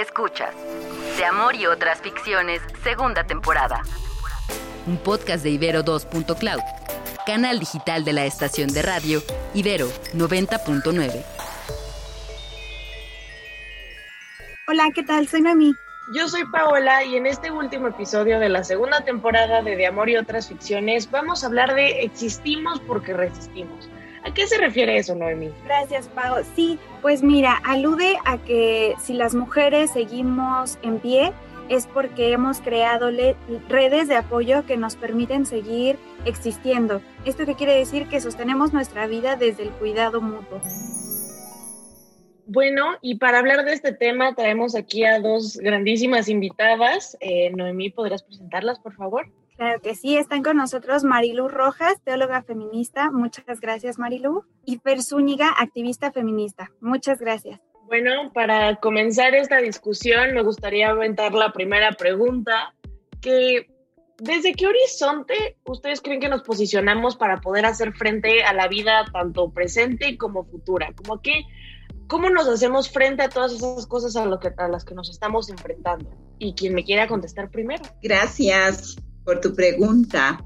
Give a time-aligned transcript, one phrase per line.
[0.00, 0.54] Escuchas
[1.18, 3.82] De Amor y otras ficciones, segunda temporada.
[4.86, 6.62] Un podcast de Ibero 2.cloud,
[7.26, 9.22] canal digital de la estación de radio
[9.52, 11.22] Ibero 90.9.
[14.68, 15.28] Hola, ¿qué tal?
[15.28, 15.74] Soy Noemí.
[16.14, 20.08] Yo soy Paola y en este último episodio de la segunda temporada de De Amor
[20.08, 23.90] y otras ficciones vamos a hablar de Existimos porque resistimos.
[24.22, 25.50] ¿A qué se refiere eso, Noemí?
[25.64, 26.36] Gracias, Pau.
[26.54, 31.32] Sí, pues mira, alude a que si las mujeres seguimos en pie
[31.70, 33.10] es porque hemos creado
[33.68, 37.00] redes de apoyo que nos permiten seguir existiendo.
[37.24, 38.08] ¿Esto qué quiere decir?
[38.08, 40.60] Que sostenemos nuestra vida desde el cuidado mutuo.
[42.46, 47.16] Bueno, y para hablar de este tema traemos aquí a dos grandísimas invitadas.
[47.20, 49.30] Eh, Noemí, ¿podrías presentarlas, por favor?
[49.60, 53.10] Claro que sí, están con nosotros Marilu Rojas, teóloga feminista.
[53.10, 54.46] Muchas gracias, Marilu.
[54.64, 56.70] Y Fer Zúñiga, activista feminista.
[56.80, 57.60] Muchas gracias.
[57.84, 62.74] Bueno, para comenzar esta discusión, me gustaría aventar la primera pregunta,
[63.20, 63.66] que
[64.16, 69.04] ¿desde qué horizonte ustedes creen que nos posicionamos para poder hacer frente a la vida
[69.12, 70.94] tanto presente como futura?
[70.94, 71.42] Como que,
[72.06, 75.10] ¿cómo nos hacemos frente a todas esas cosas a, lo que, a las que nos
[75.10, 76.10] estamos enfrentando?
[76.38, 77.82] Y quien me quiera contestar primero.
[78.02, 80.44] Gracias por tu pregunta.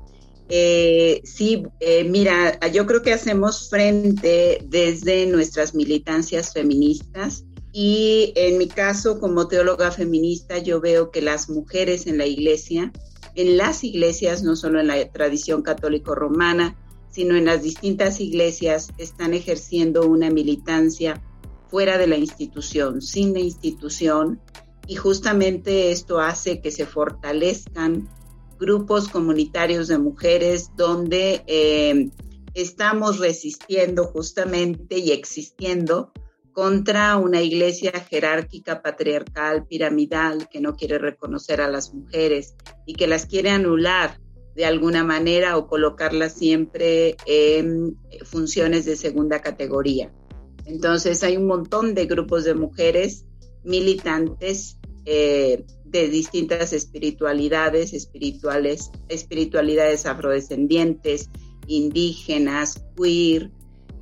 [0.48, 8.58] Eh, sí, eh, mira, yo creo que hacemos frente desde nuestras militancias feministas y en
[8.58, 12.92] mi caso como teóloga feminista yo veo que las mujeres en la iglesia,
[13.34, 16.76] en las iglesias, no solo en la tradición católico-romana,
[17.10, 21.22] sino en las distintas iglesias, están ejerciendo una militancia
[21.68, 24.40] fuera de la institución, sin la institución,
[24.86, 28.08] y justamente esto hace que se fortalezcan
[28.64, 32.08] grupos comunitarios de mujeres donde eh,
[32.54, 36.12] estamos resistiendo justamente y existiendo
[36.54, 42.54] contra una iglesia jerárquica, patriarcal, piramidal, que no quiere reconocer a las mujeres
[42.86, 44.18] y que las quiere anular
[44.56, 50.10] de alguna manera o colocarlas siempre en funciones de segunda categoría.
[50.64, 53.26] Entonces hay un montón de grupos de mujeres
[53.62, 55.66] militantes eh,
[55.98, 61.30] de distintas espiritualidades, espirituales, espiritualidades afrodescendientes,
[61.68, 63.50] indígenas, queer,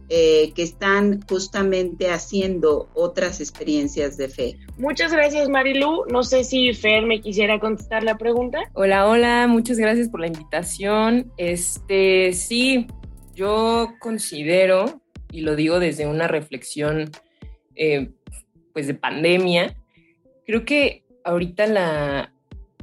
[0.08, 4.58] eh, que están justamente haciendo otras experiencias de fe.
[4.78, 6.04] Muchas gracias Marilu.
[6.10, 8.60] No sé si Fer me quisiera contestar la pregunta.
[8.72, 11.30] Hola, hola, muchas gracias por la invitación.
[11.36, 12.86] Este, sí,
[13.34, 17.10] yo considero, y lo digo desde una reflexión
[17.74, 18.10] eh,
[18.72, 19.76] pues de pandemia,
[20.46, 22.32] creo que ahorita la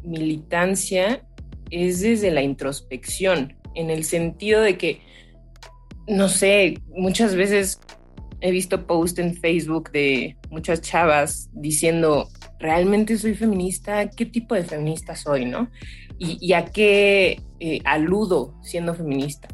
[0.04, 1.26] militancia
[1.72, 5.02] es desde la introspección, en el sentido de que,
[6.08, 7.80] no sé, muchas veces
[8.42, 12.30] he visto posts en Facebook de muchas chavas diciendo,
[12.60, 14.10] ¿realmente soy feminista?
[14.10, 15.70] ¿Qué tipo de feminista soy, no?
[16.18, 19.48] Y, a qué eh, aludo siendo feminista.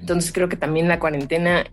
[0.00, 1.64] Entonces creo que también la cuarentena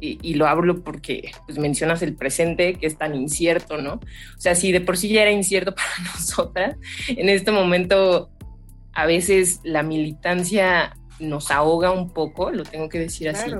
[0.00, 3.94] y, lo hablo porque pues, mencionas el presente que es tan incierto, ¿no?
[3.94, 6.76] O sea, si de por sí ya era incierto para nosotras,
[7.08, 8.30] en este momento
[8.92, 13.50] a veces la militancia nos ahoga un poco, lo tengo que decir así.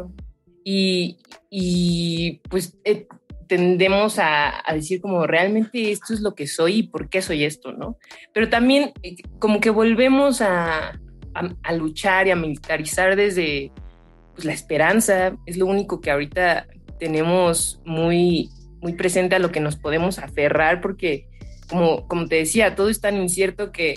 [0.65, 1.19] Y,
[1.51, 3.07] y, pues eh,
[3.47, 7.45] tendemos a, a, decir como realmente esto es lo que soy y por qué soy
[7.45, 7.97] esto, ¿no?
[8.35, 10.91] Pero también eh, como que volvemos a,
[11.35, 13.73] a, a luchar y a militarizar desde
[14.39, 16.69] pues la esperanza es lo único que ahorita
[17.01, 18.51] tenemos muy,
[18.81, 21.27] muy presente a lo que nos podemos aferrar porque,
[21.69, 23.97] como, como te decía, todo es tan incierto que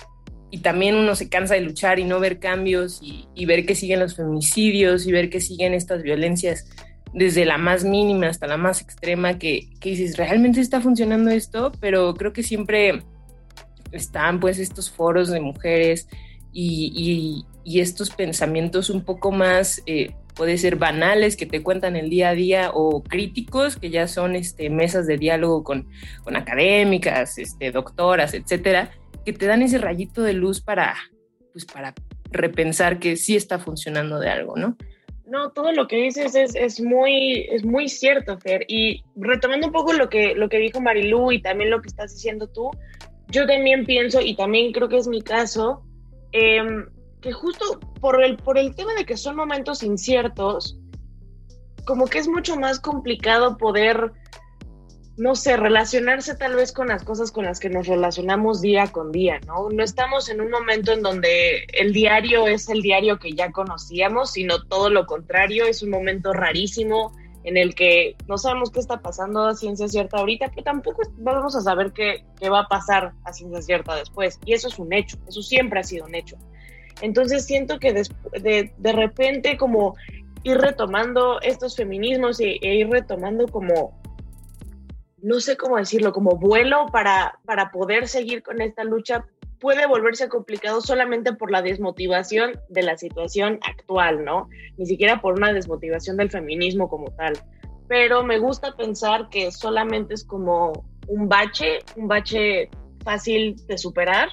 [0.49, 3.99] y también uno se cansa de luchar y no ver cambios y, ver que siguen
[3.99, 6.67] los feminicidios y ver que siguen estas violencias
[7.13, 11.71] desde la más mínima hasta la más extrema que, que dices, ¿realmente está funcionando esto?
[11.79, 13.03] Pero creo que siempre
[13.91, 16.07] están pues estos foros de mujeres
[16.51, 21.95] y, y, y estos pensamientos un poco más eh, puede ser banales que te cuentan
[21.95, 25.87] el día a día o críticos que ya son este, mesas de diálogo con,
[26.23, 28.89] con académicas, este, doctoras, etcétera,
[29.23, 30.95] que te dan ese rayito de luz para,
[31.51, 31.93] pues, para
[32.31, 34.77] repensar que sí está funcionando de algo, ¿no?
[35.27, 38.65] No, todo lo que dices es, es, muy, es muy cierto, Fer.
[38.67, 42.15] Y retomando un poco lo que, lo que dijo Marilú y también lo que estás
[42.15, 42.71] diciendo tú,
[43.27, 45.83] yo también pienso, y también creo que es mi caso,
[46.31, 46.63] eh,
[47.21, 50.77] que justo por el, por el tema de que son momentos inciertos,
[51.85, 54.11] como que es mucho más complicado poder,
[55.17, 59.11] no sé, relacionarse tal vez con las cosas con las que nos relacionamos día con
[59.11, 59.69] día, ¿no?
[59.69, 64.31] No estamos en un momento en donde el diario es el diario que ya conocíamos,
[64.31, 69.01] sino todo lo contrario, es un momento rarísimo en el que no sabemos qué está
[69.01, 73.13] pasando a ciencia cierta ahorita, pero tampoco vamos a saber qué, qué va a pasar
[73.23, 74.39] a ciencia cierta después.
[74.45, 76.37] Y eso es un hecho, eso siempre ha sido un hecho.
[77.01, 79.95] Entonces siento que de, de, repente como
[80.43, 83.99] ir retomando estos feminismos e, ir retomando como,
[85.21, 89.25] no sé cómo decirlo, como vuelo para, para poder seguir con esta lucha
[89.59, 94.49] puede volverse complicado solamente por la desmotivación de la situación actual, ¿no?
[94.77, 97.33] Ni siquiera por una desmotivación del feminismo como tal.
[97.87, 102.69] Pero me gusta pensar que solamente es como un bache, un bache
[103.03, 104.29] fácil de superar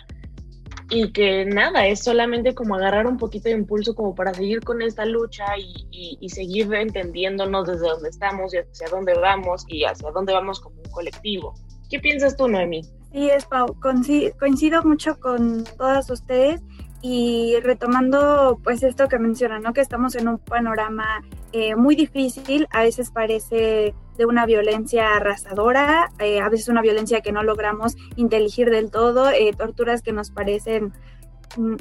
[0.90, 4.80] y que nada, es solamente como agarrar un poquito de impulso como para seguir con
[4.80, 10.10] esta lucha y, y, seguir entendiéndonos desde dónde estamos y hacia dónde vamos y hacia
[10.10, 11.54] dónde vamos como un colectivo.
[11.90, 12.82] ¿Qué piensas tú, Noemi?
[13.12, 16.62] Sí, es Pau, coincido mucho con todas ustedes
[17.00, 19.72] y retomando pues esto que mencionan, ¿no?
[19.72, 21.22] que estamos en un panorama
[21.52, 27.20] eh, muy difícil, a veces parece de una violencia arrasadora, eh, a veces una violencia
[27.20, 30.92] que no logramos inteligir del todo, eh, torturas que nos parecen,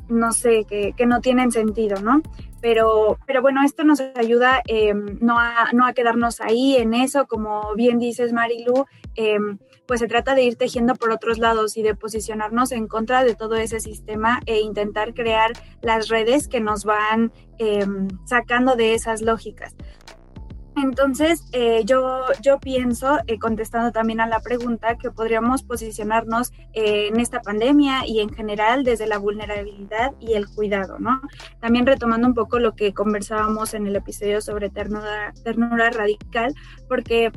[0.08, 2.22] no sé, que, que, no tienen sentido, ¿no?
[2.62, 4.62] Pero, pero bueno, esto nos ayuda
[5.22, 8.86] no, a, no a quedarnos ahí en eso, como bien dices Marilu,
[9.88, 13.36] pues se trata de ir tejiendo por otros lados y de posicionarnos en contra de
[13.36, 19.22] todo ese sistema e intentar crear las redes que nos van em, sacando de esas
[19.22, 19.76] lógicas.
[20.82, 27.08] Entonces, eh, yo, yo pienso, eh, contestando también a la pregunta, que podríamos posicionarnos eh,
[27.08, 31.20] en esta pandemia y en general desde la vulnerabilidad y el cuidado, ¿no?
[31.60, 36.54] También retomando un poco lo que conversábamos en el episodio sobre ternura, ternura radical,
[36.88, 37.32] porque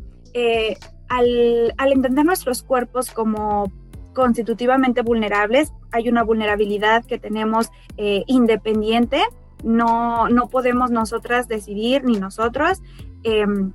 [1.10, 3.70] al, entender nuestros cuerpos como
[4.14, 9.22] constitutivamente vulnerables, hay una vulnerabilidad que tenemos eh, independiente,
[9.64, 12.80] no, no podemos nosotras decidir ni nosotros.
[13.22, 13.72] Em,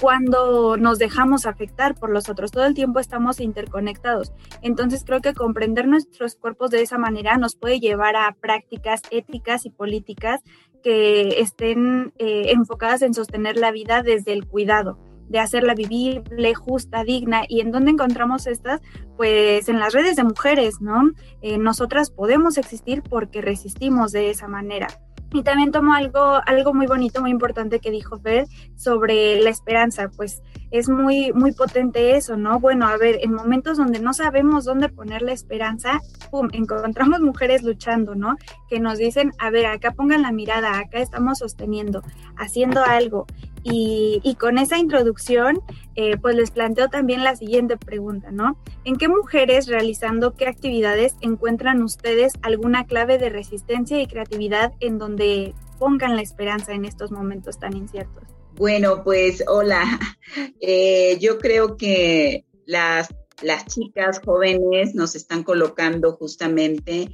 [0.00, 2.50] cuando nos dejamos afectar por los otros.
[2.50, 4.32] Todo el tiempo estamos interconectados.
[4.62, 9.64] Entonces creo que comprender nuestros cuerpos de esa manera nos puede llevar a prácticas éticas
[9.64, 10.40] y políticas
[10.82, 14.98] que estén eh, enfocadas en sostener la vida desde el cuidado
[15.28, 17.42] de hacerla vivible, justa, digna.
[17.48, 18.80] ¿Y en dónde encontramos estas?
[19.16, 21.10] Pues en las redes de mujeres, ¿no?
[21.42, 24.88] Eh, nosotras podemos existir porque resistimos de esa manera.
[25.32, 28.46] Y también tomo algo, algo muy bonito, muy importante que dijo Fer
[28.76, 32.60] sobre la esperanza, pues es muy, muy potente eso, ¿no?
[32.60, 36.00] Bueno, a ver, en momentos donde no sabemos dónde poner la esperanza,
[36.30, 38.36] ¡pum!, encontramos mujeres luchando, ¿no?
[38.68, 42.02] Que nos dicen, a ver, acá pongan la mirada, acá estamos sosteniendo,
[42.36, 43.26] haciendo algo.
[43.64, 45.60] Y, con esa introducción,
[45.94, 48.56] eh, pues les planteo también la siguiente pregunta, ¿no?
[48.84, 54.98] ¿En qué mujeres realizando qué actividades encuentran ustedes alguna clave de resistencia y creatividad en
[54.98, 58.37] donde pongan la esperanza en estos momentos tan inciertos?
[58.58, 59.84] Bueno, pues hola.
[60.60, 63.08] Eh, yo creo que las,
[63.40, 67.08] las chicas jóvenes nos están colocando justamente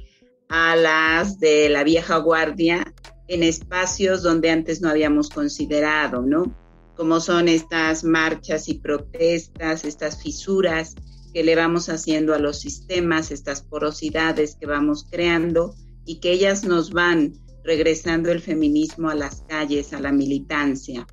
[0.49, 2.93] a las de la vieja guardia
[3.29, 6.53] en espacios donde antes no habíamos considerado, ¿no?
[6.97, 10.95] Como son estas marchas y protestas, estas fisuras
[11.33, 15.73] que le vamos haciendo a los sistemas, estas porosidades que vamos creando
[16.05, 17.31] y que ellas nos van
[17.63, 21.07] regresando el feminismo a las calles, a la militancia.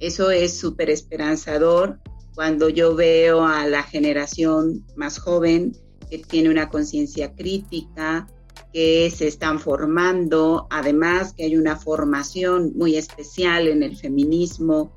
[0.00, 2.00] Eso es súper esperanzador
[2.34, 5.76] cuando yo veo a la generación más joven
[6.08, 8.26] que tiene una conciencia crítica,
[8.72, 14.92] que se están formando, además que hay una formación muy especial en el feminismo,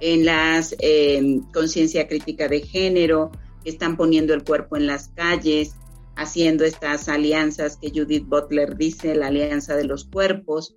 [0.00, 3.30] en la em, conciencia crítica de género,
[3.62, 5.74] que están poniendo el cuerpo en las calles,
[6.16, 10.74] haciendo estas alianzas que Judith Butler dice, la alianza de los cuerpos.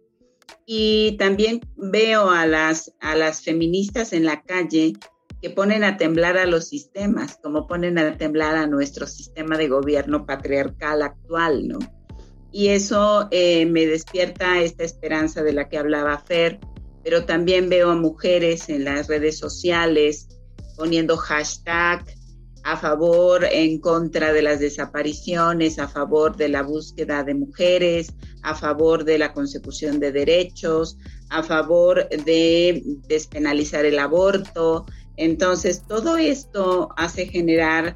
[0.65, 4.93] Y también veo a las, a las feministas en la calle
[5.41, 9.67] que ponen a temblar a los sistemas, como ponen a temblar a nuestro sistema de
[9.67, 11.79] gobierno patriarcal actual, ¿no?
[12.51, 16.59] y eso eh, me despierta esta esperanza de la que hablaba Fer,
[17.03, 20.27] pero también veo a mujeres en las redes sociales
[20.75, 22.05] poniendo hashtag
[22.63, 28.13] a favor, en contra de las desapariciones, a favor de la búsqueda de mujeres,
[28.43, 30.97] a favor de la consecución de derechos,
[31.29, 34.85] a favor de despenalizar el aborto.
[35.17, 37.95] Entonces, todo esto hace generar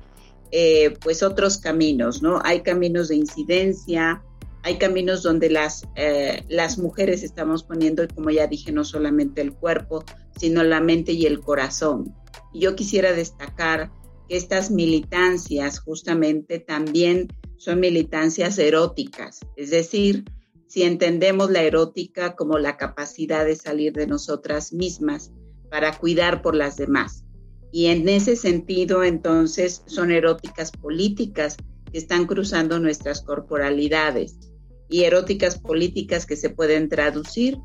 [0.51, 2.41] eh, pues otros caminos, ¿no?
[2.43, 4.23] Hay caminos de incidencia,
[4.63, 9.53] hay caminos donde las, eh, las mujeres estamos poniendo, como ya dije, no solamente el
[9.53, 10.03] cuerpo,
[10.37, 12.15] sino la mente y el corazón.
[12.51, 13.91] Y yo quisiera destacar
[14.29, 17.27] estas militancias justamente también
[17.57, 20.25] son militancias eróticas, es decir,
[20.67, 25.31] si entendemos la erótica como la capacidad de salir de nosotras mismas
[25.69, 27.23] para cuidar por las demás.
[27.71, 31.57] Y en ese sentido, entonces, son eróticas políticas
[31.91, 34.37] que están cruzando nuestras corporalidades
[34.89, 37.57] y eróticas políticas que se pueden traducir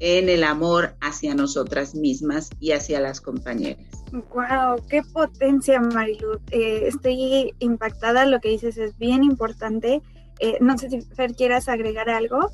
[0.00, 3.86] en el amor hacia nosotras mismas y hacia las compañeras.
[4.12, 4.84] ¡Wow!
[4.90, 6.40] ¡Qué potencia, Marilu!
[6.50, 10.02] Eh, estoy impactada, lo que dices es bien importante.
[10.40, 12.50] Eh, no sé si Fer quieras agregar algo.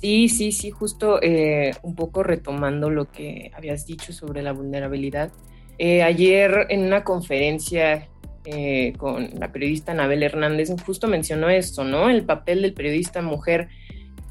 [0.00, 5.32] Sí, sí, sí, justo eh, un poco retomando lo que habías dicho sobre la vulnerabilidad.
[5.78, 8.08] ayer en una conferencia
[8.96, 12.08] con la periodista Anabel Hernández justo mencionó esto, ¿no?
[12.08, 13.68] El papel del periodista mujer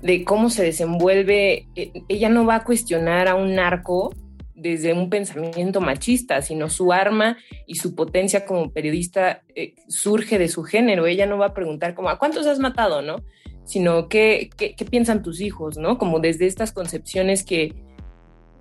[0.02, 4.14] de cómo se desenvuelve, eh, ella no va a cuestionar a un narco
[4.58, 7.38] desde un pensamiento machista, sino su arma
[7.68, 11.06] y su potencia como periodista eh, surge de su género.
[11.06, 13.18] Ella no va a preguntar como, ¿a cuántos has matado, no?
[13.66, 15.98] Sino, ¿qué, qué, piensan tus hijos, no?
[15.98, 17.76] Como desde estas concepciones que,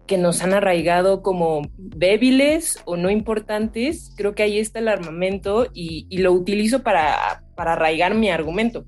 [0.07, 5.69] que nos han arraigado como débiles o no importantes, creo que ahí está el armamento
[5.73, 8.85] y, lo utilizo para, para arraigar mi argumento.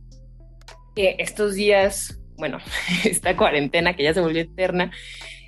[0.94, 2.58] Que estos días bueno,
[3.04, 4.90] esta cuarentena que ya se volvió eterna,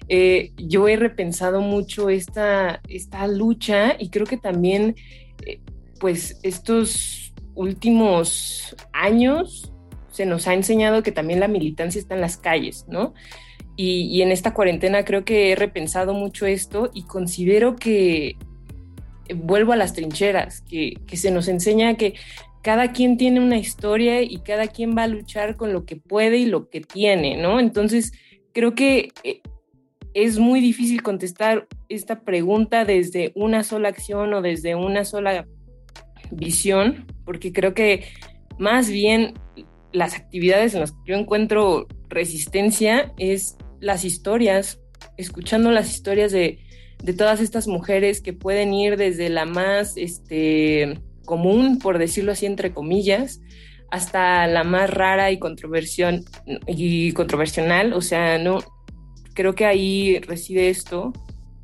[0.09, 4.97] eh, yo he repensado mucho esta, esta lucha y creo que también,
[5.47, 5.61] eh,
[6.01, 9.73] pues, estos últimos años
[10.11, 13.15] se nos ha enseñado que también la militancia está en las calles, ¿no?
[13.77, 18.37] Y, en esta cuarentena creo que he repensado mucho esto y considero que
[19.35, 22.15] vuelvo a las trincheras, que se nos enseña que
[22.63, 26.39] cada quien tiene una historia y cada quien va a luchar con lo que puede
[26.39, 27.59] y lo que tiene, ¿no?
[27.59, 28.13] Entonces,
[28.53, 29.41] creo que eh,
[30.15, 35.47] es muy difícil contestar esta pregunta desde una sola acción o desde una sola
[36.31, 38.05] visión, porque creo que
[38.59, 39.35] más bien
[39.93, 44.81] las actividades en las que yo encuentro resistencia es las historias,
[45.17, 46.59] escuchando las historias de,
[47.03, 50.99] de todas estas mujeres que pueden ir desde la más, este,
[51.31, 53.41] común, por decirlo así, entre comillas,
[53.89, 55.39] hasta la más rara y,
[56.67, 57.93] y controversional.
[57.93, 58.59] O sea, no,
[59.33, 61.13] creo que ahí reside esto,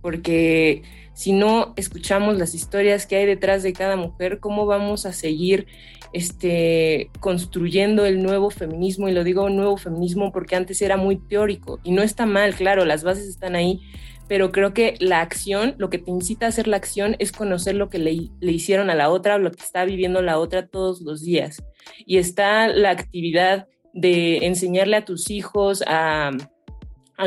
[0.01, 0.83] porque
[1.15, 5.67] si no escuchamos las historias que hay detrás de cada mujer, ¿cómo vamos a seguir
[6.13, 9.09] este, construyendo el nuevo feminismo?
[9.09, 12.85] Y lo digo nuevo feminismo porque antes era muy teórico y no está mal, claro,
[12.85, 13.81] las bases están ahí,
[14.29, 17.77] pero creo que la acción, lo que te incita a hacer la acción es conocer
[17.77, 21.23] lo que le, hicieron a la otra, lo que está viviendo la otra todos los
[21.23, 21.63] días.
[22.05, 26.31] Y está la actividad de enseñarle a tus hijos a,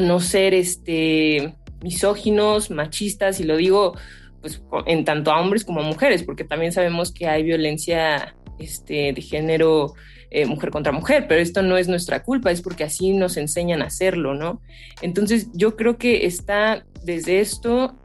[0.02, 3.96] no ser este, misóginos, machistas, y lo digo
[4.42, 9.14] pues en tanto a hombres como a mujeres, porque también sabemos que hay violencia este,
[9.14, 9.96] de género
[10.32, 13.82] eh, mujer contra mujer, pero esto no es nuestra culpa, es porque así nos enseñan
[13.82, 14.62] a hacerlo, ¿no?
[15.02, 17.96] Entonces yo creo que está desde esto,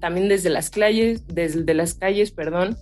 [0.00, 2.76] también desde las calles, desde las calles, perdón,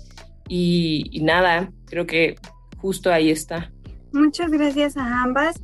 [0.49, 2.37] y, nada, creo que
[2.79, 3.71] justo ahí está.
[4.13, 5.61] Muchas gracias a ambas.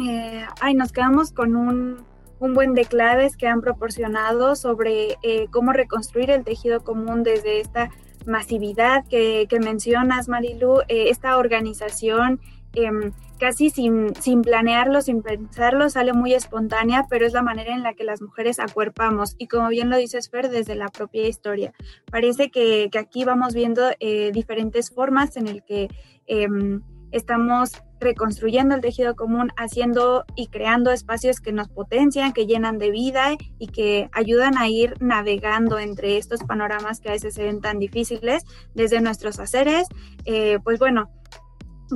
[0.00, 2.04] Eh, ay, nos quedamos con un,
[2.40, 7.60] un, buen de claves que han proporcionado sobre eh, cómo reconstruir el tejido común desde
[7.60, 7.90] esta
[8.26, 12.40] masividad que, mencionas, Marilu, eh, esta organización
[12.74, 17.82] em, casi sin, sin, planearlo, sin pensarlo, sale muy espontánea, pero es la manera en
[17.82, 19.34] la que las mujeres acuerpamos.
[19.38, 21.72] Y como bien lo dices, Fer, desde la propia historia.
[22.10, 25.88] Parece que, aquí vamos viendo eh, diferentes formas en el que
[26.26, 26.82] em,
[27.12, 32.90] estamos reconstruyendo el tejido común, haciendo y creando espacios que nos potencian, que llenan de
[32.90, 37.60] vida y que ayudan a ir navegando entre estos panoramas que a veces se ven
[37.60, 38.44] tan difíciles
[38.74, 39.86] desde nuestros haceres.
[40.24, 41.10] Eh, pues bueno,